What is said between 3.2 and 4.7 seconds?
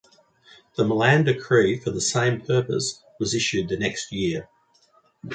issued the next year.